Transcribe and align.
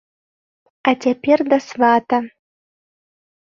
А 0.93 0.93
цяпер 1.03 1.39
да 1.53 1.61
свата. 1.69 2.17